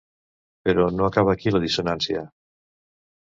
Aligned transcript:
Però 0.67 0.85
no 0.93 1.09
acaba 1.09 1.35
aquí 1.37 1.53
la 1.55 1.61
dissonància. 1.65 2.23